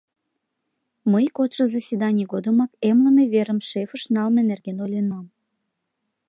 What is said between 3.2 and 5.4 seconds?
верым шефыш налме нерген ойленам.